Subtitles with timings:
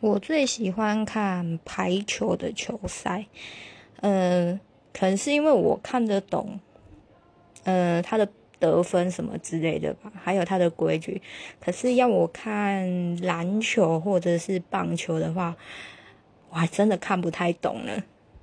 [0.00, 3.26] 我最喜欢看排球的球赛，
[4.00, 4.58] 嗯，
[4.92, 6.58] 可能是因为我看得懂，
[7.64, 8.26] 呃，他的
[8.58, 11.20] 得分什么之类的吧，还有他的规矩。
[11.60, 15.54] 可是要我看篮球或者是棒球的话，
[16.48, 18.02] 我还真的看不太懂呢。